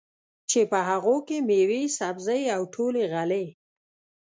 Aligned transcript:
چې 0.49 0.59
په 0.71 0.79
هغو 0.89 1.15
کې 1.27 1.37
مېوې، 1.47 1.83
سبزۍ 1.97 2.41
او 2.55 2.61
ټولې 2.75 3.03
غلې 3.11 3.45